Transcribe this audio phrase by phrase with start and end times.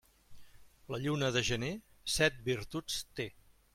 [0.95, 1.71] La lluna de gener
[2.15, 3.29] set virtuts té.